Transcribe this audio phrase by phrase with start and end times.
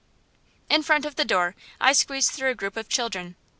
[0.67, 3.35] In front of the door I squeeze through a group of children.